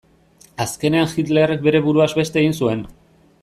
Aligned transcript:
Azkenean 0.65 1.11
Hitlerrek 1.11 1.63
bere 1.67 1.85
buruaz 1.91 2.11
beste 2.23 2.45
egin 2.45 2.59
zuen. 2.65 2.87